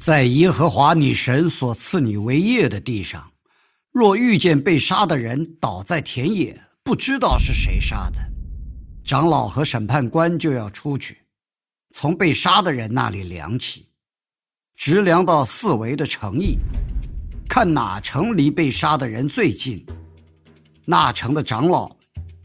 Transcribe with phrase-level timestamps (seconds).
[0.00, 3.30] 在耶和华你神所赐你为业的地上，
[3.92, 8.18] 若遇见被杀的人倒在田野，不知道是谁杀的，
[9.04, 11.18] 长老和审判官就要出去，
[11.92, 13.88] 从被杀的人那里量起，
[14.74, 16.56] 直量到四围的城邑，
[17.46, 19.84] 看哪城离被杀的人最近，
[20.86, 21.94] 那城的长老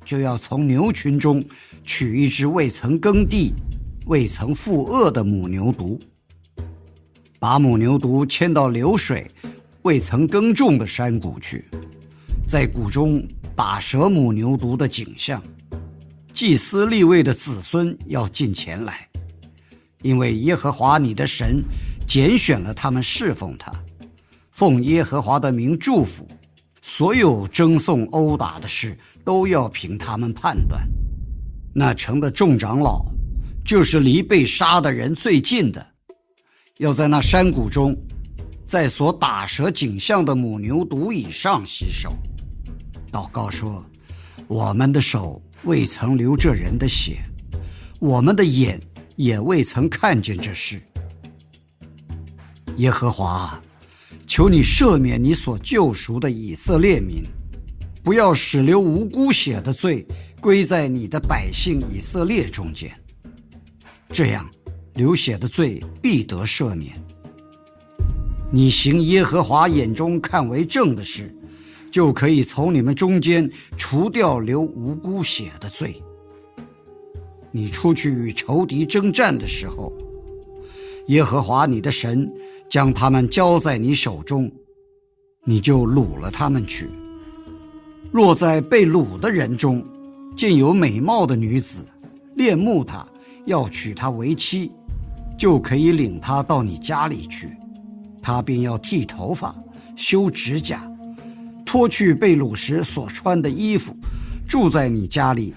[0.03, 1.41] 就要从牛群中
[1.85, 3.53] 取一只未曾耕地、
[4.07, 5.97] 未曾负恶的母牛犊，
[7.39, 9.29] 把母牛犊牵到流水、
[9.83, 11.65] 未曾耕种的山谷去，
[12.47, 13.25] 在谷中。
[13.57, 15.41] 打蛇母牛犊的景象，
[16.33, 19.07] 祭司立位的子孙要进前来，
[20.01, 21.63] 因为耶和华你的神
[22.05, 23.71] 拣选了他们侍奉他，
[24.51, 26.27] 奉耶和华的名祝福。
[26.81, 30.85] 所有争讼殴打的事都要凭他们判断。
[31.73, 33.05] 那城的众长老，
[33.63, 35.87] 就是离被杀的人最近的，
[36.79, 37.95] 要在那山谷中，
[38.65, 42.13] 在所打蛇景象的母牛犊以上洗手。
[43.09, 43.81] 祷告说
[44.45, 47.19] ：“我们的手未曾流这人的血，
[47.97, 48.77] 我们的眼
[49.15, 50.81] 也未曾看见这事。
[52.75, 53.57] 耶和华，
[54.27, 57.23] 求你赦免你所救赎的以色列民，
[58.03, 60.05] 不要使流无辜血的罪
[60.41, 62.91] 归在你的百姓以色列中间。
[64.09, 64.45] 这样，
[64.95, 66.93] 流血的罪必得赦免。
[68.51, 71.33] 你行耶和华眼中看为正的事。”
[71.91, 76.03] 就可以从你们中间除掉流无辜血的罪。
[77.53, 79.93] 你出去与仇敌征战的时候，
[81.07, 82.29] 耶和华你的神
[82.69, 84.51] 将他们交在你手中，
[85.45, 86.89] 你就掳了他们去。
[88.11, 89.81] 若在被掳的人中
[90.35, 91.77] 见有美貌的女子，
[92.35, 93.07] 恋慕她，
[93.45, 94.69] 要娶她为妻，
[95.37, 97.49] 就可以领她到你家里去，
[98.21, 99.55] 她便要剃头发、
[99.95, 100.89] 修指甲。
[101.65, 103.93] 脱去被掳时所穿的衣服，
[104.47, 105.53] 住在你家里，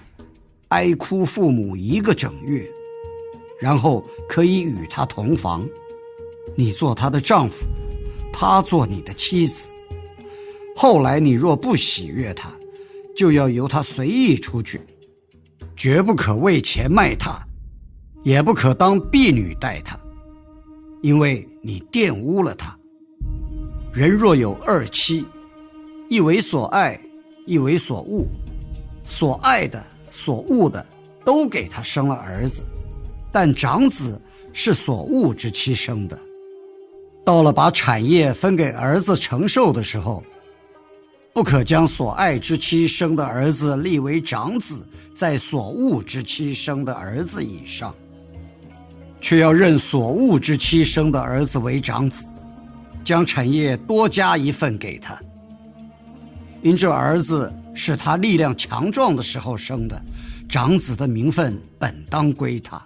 [0.69, 2.67] 哀哭父母一个整月，
[3.61, 5.63] 然后可以与他同房，
[6.57, 7.65] 你做他的丈夫，
[8.33, 9.69] 他做你的妻子。
[10.75, 12.51] 后来你若不喜悦他，
[13.15, 14.81] 就要由他随意出去，
[15.75, 17.39] 绝不可为钱卖他，
[18.23, 19.99] 也不可当婢女待他，
[21.01, 22.77] 因为你玷污了他。
[23.93, 25.25] 人若有二妻。
[26.09, 26.99] 一为所爱，
[27.45, 28.25] 一为所恶，
[29.05, 29.79] 所爱的、
[30.09, 30.83] 所恶的，
[31.23, 32.63] 都给他生了儿子，
[33.31, 34.19] 但长子
[34.51, 36.17] 是所恶之妻生的。
[37.23, 40.23] 到了把产业分给儿子承受的时候，
[41.31, 47.93] 不可将所爱之妻生的儿子立为长子，在所恶之妻生的儿子以上，
[49.21, 52.27] 却要认所恶之妻生的儿子为长子，
[53.03, 55.19] 将产业多加一份给他。
[56.61, 60.01] 因这儿子是他力量强壮的时候生的，
[60.47, 62.81] 长子的名分本当归他。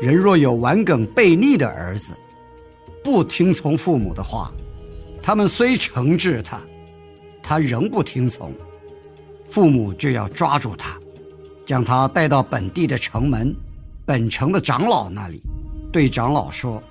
[0.00, 2.12] 人若有顽梗悖逆的儿子，
[3.02, 4.52] 不听从父母的话，
[5.22, 6.60] 他们虽惩治他，
[7.42, 8.52] 他仍不听从，
[9.48, 10.96] 父母就要抓住他，
[11.66, 13.54] 将他带到本地的城门，
[14.08, 15.42] 本城的长老那里，
[15.92, 16.82] 对长老说：“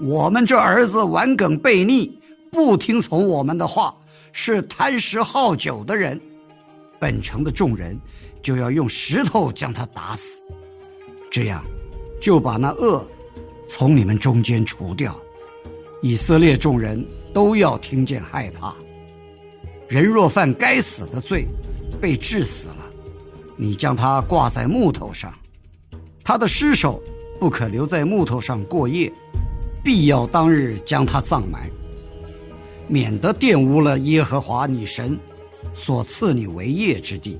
[0.00, 2.18] 我们这儿子顽梗悖逆，
[2.50, 3.94] 不听从我们的话。”
[4.32, 6.18] 是贪食好酒的人，
[6.98, 7.98] 本城的众人
[8.42, 10.42] 就要用石头将他打死，
[11.30, 11.62] 这样
[12.20, 13.06] 就把那恶
[13.68, 15.14] 从你们中间除掉。
[16.02, 18.74] 以色列众人都要听见害怕。
[19.88, 21.46] 人若犯该死的罪，
[21.98, 22.92] 被治死了，
[23.56, 25.32] 你将他挂在木头上，
[26.26, 27.00] 他的尸首
[27.38, 29.12] 不可留在木头上过夜，
[29.84, 31.70] 必要当日将他葬埋，
[32.88, 35.16] 免得玷污了耶和华你神
[35.72, 37.38] 所赐你为业之地。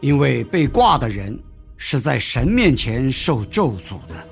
[0.00, 1.38] 因为被挂的人
[1.76, 4.26] 是在神面前受咒诅的。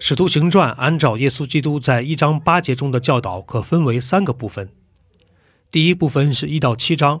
[0.00, 4.68] 使徒行传按照耶稣基督在一章八节中的教导，可分为三个部分。
[5.70, 7.20] 第一部分是一到七章，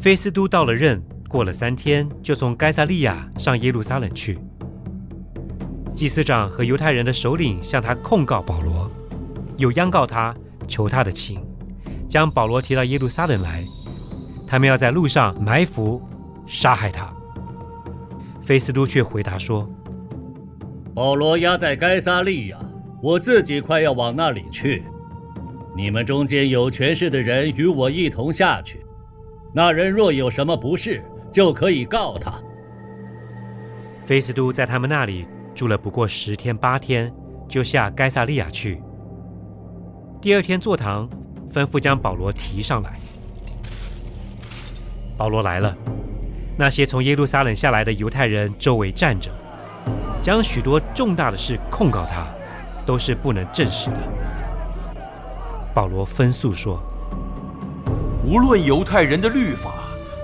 [0.00, 4.38] 菲斯都到了任，过了三天，就从该萨利亚上耶路撒冷去。
[5.92, 8.88] 祭司长和犹太人的首领向他控告保罗，
[9.56, 10.32] 又央告他，
[10.68, 11.44] 求他的情，
[12.08, 13.64] 将保罗提到耶路撒冷来。
[14.46, 16.00] 他们要在路上埋伏，
[16.46, 17.12] 杀害他。
[18.40, 19.68] 菲斯都却回答说
[20.94, 22.58] ：“保罗押在该萨利亚。”
[23.02, 24.84] 我自己快要往那里去，
[25.76, 28.80] 你们中间有权势的人与我一同下去。
[29.52, 32.32] 那人若有什么不是，就可以告他。
[34.04, 37.12] 菲斯都在他们那里住了不过十天八天，
[37.48, 38.82] 就下该萨利亚去。
[40.20, 41.08] 第二天坐堂，
[41.52, 42.92] 吩咐将保罗提上来。
[45.16, 45.76] 保罗来了，
[46.56, 49.30] 那些从耶路撒冷下来的犹太人周围站着，
[50.20, 52.26] 将许多重大的事控告他。
[52.86, 53.98] 都是不能证实的。
[55.74, 56.82] 保罗分诉说
[58.24, 59.74] ：“无论犹太人的律法，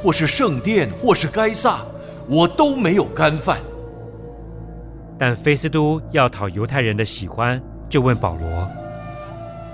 [0.03, 1.83] 或是圣殿，或是该撒，
[2.29, 3.59] 我都没有干犯。”
[5.19, 8.69] 但菲斯都要讨犹太人的喜欢，就问保罗：“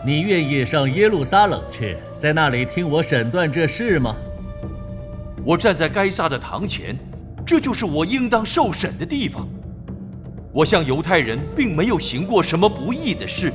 [0.04, 4.14] 你愿意上耶路撒冷去，在那里听我审断这事吗？”
[5.42, 6.96] 我站在该撒的堂前，
[7.46, 9.48] 这就是我应当受审的地方。
[10.52, 13.50] 我向犹太人并没有行过什么不义的事，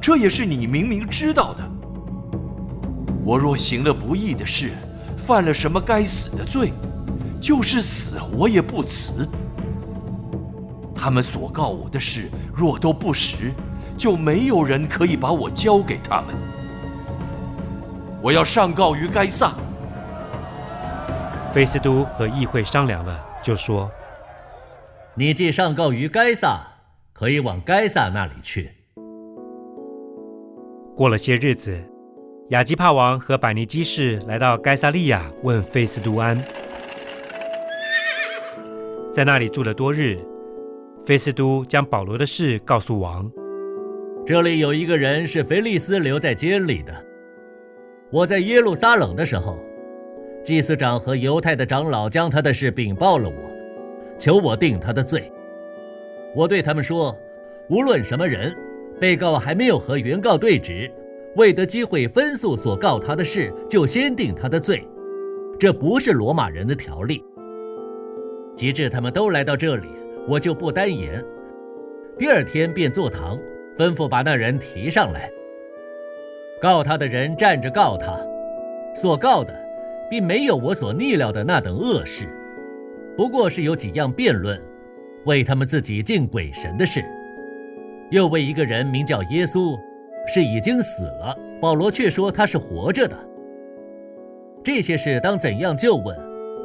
[0.00, 1.69] 这也是你明明知道的。
[3.30, 4.72] 我若行了不义的事，
[5.16, 6.72] 犯了什么该死的罪，
[7.40, 9.24] 就是死我也不辞。
[10.92, 13.52] 他们所告我的事若都不实，
[13.96, 16.34] 就没有人可以把我交给他们。
[18.20, 19.54] 我要上告于该撒。
[21.52, 23.88] 菲斯都和议会商量了，就说。
[25.14, 26.66] 你既上告于该撒，
[27.12, 28.72] 可以往该撒那里去。
[30.96, 31.80] 过了些日子，
[32.50, 36.36] 亚基帕王和百尼基士来到该萨利亚，问费斯都安，
[39.12, 40.18] 在那里住了多日。
[41.04, 43.30] 费斯都将保罗的事告诉王。
[44.26, 46.92] 这里有一个人是腓利斯留在监里的。
[48.10, 49.64] 我在耶路撒冷的时候，
[50.42, 53.50] 祭司长和犹太的长老将他的事禀报了我。
[54.18, 55.32] 求我定他的罪。
[56.34, 57.16] 我对他们说：
[57.68, 58.52] 无论什么人，
[59.00, 60.92] 被告还没有和原告对质，
[61.36, 64.86] 未得机会分诉所告他的事，就先定他的罪，
[65.58, 67.22] 这不是罗马人的条例。
[68.56, 69.88] 及至他们都来到这里，
[70.26, 71.24] 我就不单言。
[72.18, 73.38] 第二天便坐堂，
[73.76, 75.30] 吩咐把那人提上来。
[76.60, 78.18] 告他的人站着告他，
[78.94, 79.54] 所告的，
[80.10, 82.28] 并没有我所逆料的那等恶事。
[83.16, 84.60] 不过是有几样辩论，
[85.24, 87.02] 为他们自己敬鬼神的事，
[88.10, 89.78] 又为一个人名叫耶稣，
[90.26, 93.16] 是已经死了，保罗却说他是活着的。
[94.62, 96.16] 这些事当怎样就问，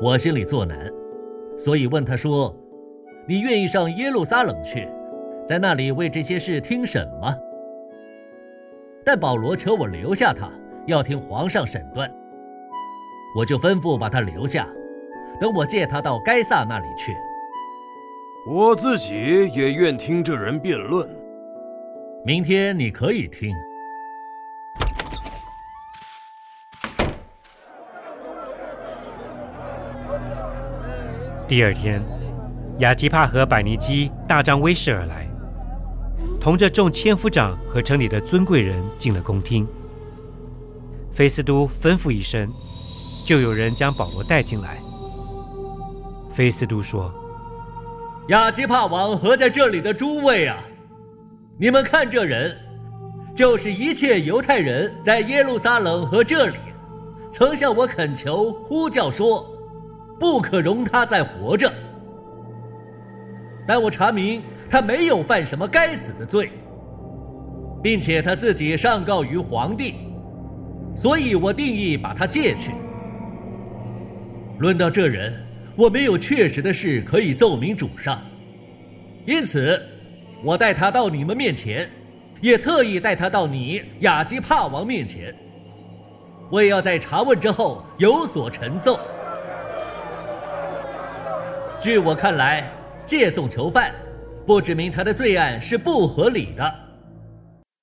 [0.02, 0.92] 我心里作难，
[1.58, 2.54] 所以问他说
[3.28, 4.90] ：“你愿意上耶路撒冷去，
[5.48, 7.36] 在那里为这些事听审吗？”
[9.06, 10.50] 但保罗求我留下他，
[10.88, 12.12] 要听皇上审断，
[13.38, 14.68] 我就吩咐把他留下。
[15.40, 17.16] 等我借他到该萨那里去。
[18.48, 21.10] 我自己也愿听这人辩论。
[22.28, 23.56] 明天你可以听。
[31.48, 32.04] 第二天，
[32.80, 35.30] 雅基帕和百尼基大张威势而来，
[36.42, 39.68] 同着众千夫长和城里的尊贵人进了宫厅。
[41.14, 42.52] 菲斯都吩咐一声，
[43.24, 44.80] 就有人将保罗带进来。
[46.32, 47.14] 菲斯都说
[48.30, 50.58] ：“雅基帕王和在这里的诸位啊，
[51.58, 52.54] 你们看这人，
[53.34, 56.58] 就是一切犹太人在耶路撒冷和这里，
[57.32, 59.46] 曾向我恳求呼叫说，
[60.20, 61.72] 不可容他再活着。
[63.66, 66.52] 但我查明他没有犯什么该死的罪，
[67.82, 69.96] 并且他自己上告于皇帝，
[70.94, 72.72] 所以我定义把他借去。
[74.60, 75.34] 论到这人，
[75.78, 78.22] 我没有确实的事可以奏明主上，
[79.26, 79.82] 因此，
[80.46, 81.90] 我带他到你们面前，
[82.40, 85.36] 也特意带他到你雅基帕王面前，
[86.52, 89.00] 我也要在查问之后有所陈奏。
[91.82, 92.72] 据我看来，
[93.08, 93.92] 借送囚犯，
[94.46, 96.76] 不指明他的罪案是不合理的。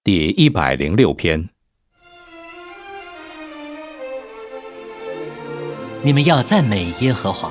[0.05, 1.49] 第一百零六篇，
[6.01, 7.51] 你们要赞美耶和华，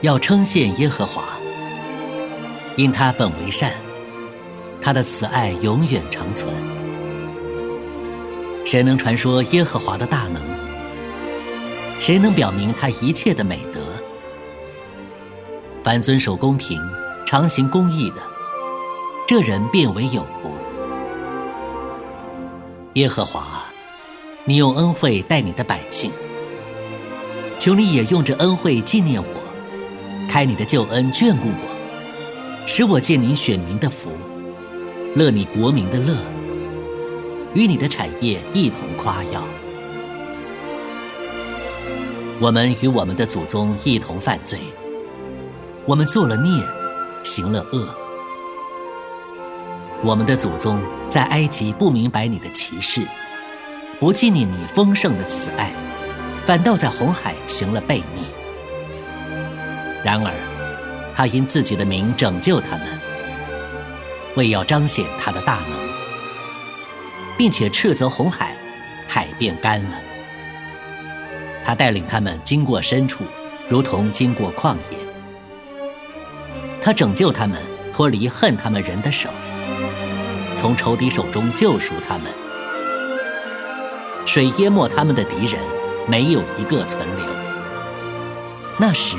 [0.00, 1.24] 要称谢耶和华，
[2.76, 3.72] 因他本为善，
[4.80, 6.52] 他的慈爱永远长存。
[8.64, 10.42] 谁能传说耶和华的大能？
[12.00, 13.80] 谁能表明他一切的美德？
[15.84, 16.80] 凡遵守公平、
[17.24, 18.16] 常行公义的，
[19.28, 20.50] 这人变为有福。
[22.94, 23.64] 耶和华，
[24.44, 26.10] 你用恩惠待你的百姓，
[27.58, 31.73] 求你也用这恩惠纪念我，开你的救恩眷顾我，
[32.66, 34.10] 使我借你选民的福，
[35.14, 36.16] 乐你国民的乐，
[37.52, 39.44] 与你的产业一同夸耀。
[42.40, 44.58] 我们与我们的祖宗一同犯罪。
[45.86, 46.64] 我们做了孽，
[47.22, 47.86] 行了恶。
[50.02, 50.80] 我们的祖宗
[51.10, 53.02] 在埃及不明白你的歧视，
[54.00, 55.70] 不纪念你丰盛的慈爱，
[56.44, 58.24] 反倒在红海行了悖逆。
[60.02, 60.32] 然而，
[61.14, 62.98] 他因自己的名拯救他们，
[64.36, 65.78] 为要彰显他的大能，
[67.38, 68.56] 并且斥责红海，
[69.08, 69.98] 海变干了。
[71.64, 73.24] 他带领他们经过深处，
[73.68, 74.98] 如同经过旷野。
[76.82, 77.58] 他拯救他们
[77.92, 79.30] 脱离恨他们人的手，
[80.54, 82.24] 从仇敌手中救赎他们。
[84.26, 85.60] 水淹没他们的敌人，
[86.06, 87.26] 没有一个存留。
[88.78, 89.16] 那时，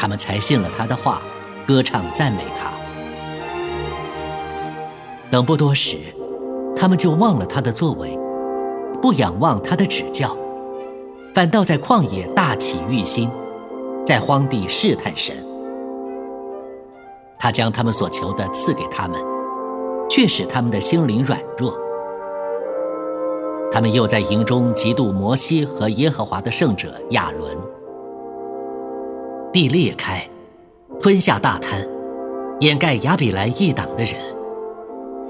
[0.00, 1.20] 他们才信了他的话，
[1.66, 2.70] 歌唱赞美他。
[5.30, 5.98] 等不多时，
[6.74, 8.18] 他们就忘了他的作为，
[9.02, 10.34] 不仰望他的指教，
[11.34, 13.28] 反倒在旷野大起欲心，
[14.02, 15.36] 在荒地试探神。
[17.38, 19.20] 他将他们所求的赐给他们，
[20.08, 21.78] 却使他们的心灵软弱。
[23.70, 27.54] 他们又在营中嫉妒摩西和耶和华的圣者亚伦。
[29.52, 30.24] 地裂开，
[31.00, 31.84] 吞下大滩，
[32.60, 34.14] 掩盖亚比兰一党的人。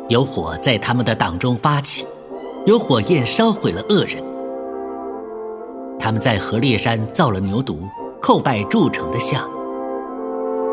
[0.08, 2.06] 有火在他们的党中发起，
[2.66, 4.22] 有火焰烧毁了恶人。
[5.98, 7.78] 他们在河烈山造了牛犊，
[8.20, 9.48] 叩拜铸成的像。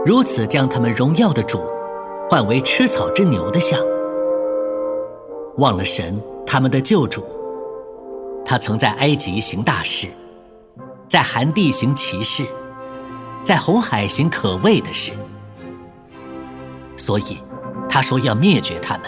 [0.05, 1.61] 如此将他们荣耀的主
[2.29, 3.79] 换为吃草之牛的像，
[5.57, 7.23] 忘了神他们的救主。
[8.45, 10.07] 他曾在埃及行大事，
[11.07, 12.45] 在寒地行奇事，
[13.47, 15.13] 在红海行可畏的事。
[16.97, 17.41] 所以
[17.87, 19.03] 他说要灭绝他们。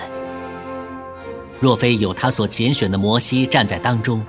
[1.59, 4.25] 若非有他所拣选的摩西站在当中，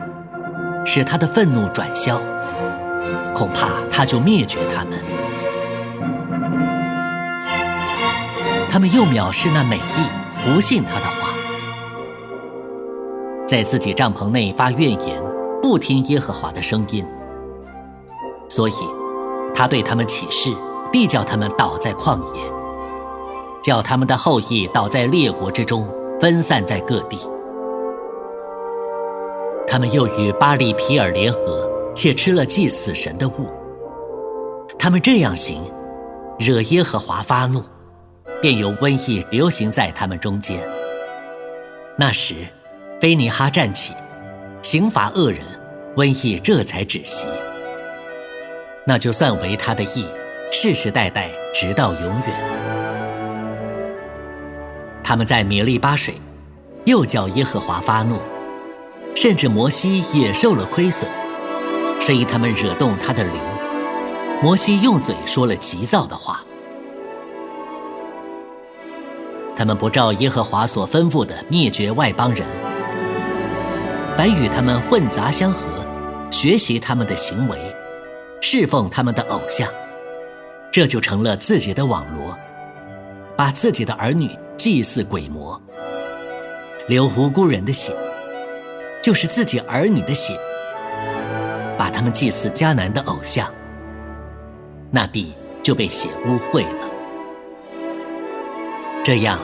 [0.85, 2.21] 使他的愤怒转消，
[3.33, 4.99] 恐怕他就灭绝他们。
[8.69, 10.03] 他们又藐视那美丽，
[10.45, 11.31] 不信他的话，
[13.47, 15.23] 在自己帐篷内发怨言，
[15.63, 17.07] 不听耶和华的声音。
[18.49, 18.73] 所以，
[19.61, 20.51] 他对他们起誓，
[20.91, 22.41] 必叫他们倒在旷野，
[23.61, 25.87] 叫他们的后裔倒在列国之中，
[26.19, 27.19] 分散在各地。
[29.69, 33.51] 他们又与巴利皮尔联合，且吃了祭死神的物。
[34.79, 35.71] 他们这样行，
[36.39, 37.63] 惹耶和华发怒。
[38.41, 40.59] 便有瘟疫流行在他们中间。
[41.99, 42.35] 那时，
[42.99, 43.93] 菲尼哈站起，
[44.63, 45.43] 刑罚恶人，
[45.97, 47.27] 瘟疫这才止息。
[48.91, 50.05] 那就算为他的义，
[50.51, 52.37] 世世代代直到永远。
[55.01, 56.15] 他们在米利巴水，
[56.87, 58.17] 又叫耶和华发怒，
[59.15, 61.09] 甚至摩西也受了亏损，
[62.01, 63.35] 是因他们惹动他的灵。
[64.43, 66.41] 摩西用嘴说了急躁的话。
[69.55, 72.45] 他们不照耶和华所吩咐的灭绝外邦人，
[74.17, 75.61] 反与他们混杂相合，
[76.33, 77.70] 学习他们的行为，
[78.41, 79.69] 侍奉他们的偶像，
[80.73, 82.37] 这就成了自己的网罗，
[83.37, 85.61] 把自己的儿女祭祀鬼魔，
[86.89, 87.95] 流无辜人的血，
[89.03, 90.39] 就是自己儿女的血，
[91.77, 93.53] 把他们祭祀迦南的偶像，
[94.91, 96.91] 那地就被血污秽了。
[99.05, 99.39] 这样，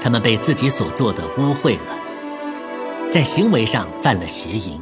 [0.00, 4.78] 他们被自己所做的污秽了，在行为上犯了邪淫。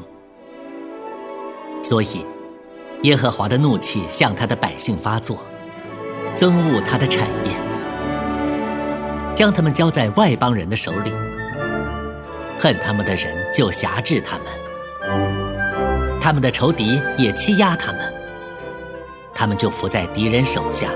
[1.83, 2.27] 所以，
[3.03, 5.39] 耶和华的怒气向他的百姓发作，
[6.35, 7.53] 憎恶他的产业，
[9.35, 11.11] 将他们交在外邦人的手里。
[12.59, 18.13] 恨他们的人就辖制他们，他们的仇敌也欺压他们，
[19.35, 20.91] 他们就伏在敌人手下。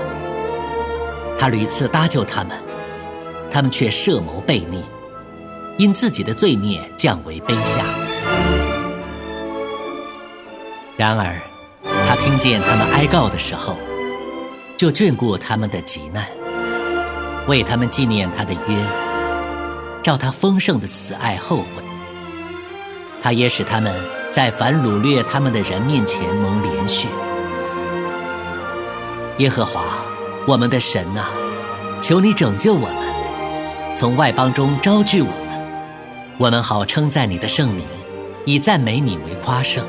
[1.39, 2.55] 他屡次搭救他们，
[3.49, 4.85] 他们却设谋悖逆，
[5.79, 7.83] 因自己的罪孽降为卑下。
[10.95, 11.41] 然而，
[12.15, 13.77] 听见他们哀告的时候，
[14.77, 16.25] 就眷顾他们的急难，
[17.47, 18.75] 为他们纪念他的约，
[20.03, 21.83] 照他丰盛的慈爱后悔。
[23.21, 23.93] 他也使他们
[24.31, 27.07] 在凡掳掠他们的人面前蒙连续。
[29.39, 29.83] 耶和华，
[30.47, 31.29] 我们的神啊，
[32.01, 35.77] 求你拯救我们，从外邦中招聚我们，
[36.37, 37.85] 我们好称赞你的圣名，
[38.45, 39.83] 以赞美你为夸胜。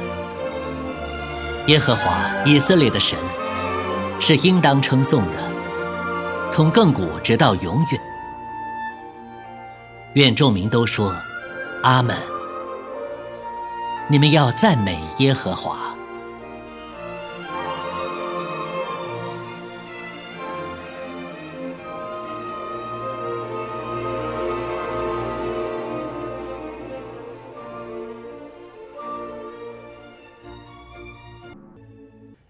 [1.66, 3.18] 耶和华以色列的神
[4.20, 5.36] 是应当称颂的，
[6.48, 8.00] 从亘古直到永远。
[10.12, 11.12] 愿众民都说
[11.82, 12.16] 阿门。
[14.08, 15.95] 你们要赞美耶和华。